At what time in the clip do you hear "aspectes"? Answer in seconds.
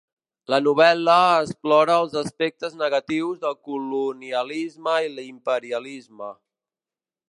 2.23-2.79